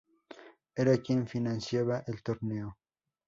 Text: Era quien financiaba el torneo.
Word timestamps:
Era 0.75 0.97
quien 0.97 1.27
financiaba 1.27 2.03
el 2.07 2.23
torneo. 2.23 2.75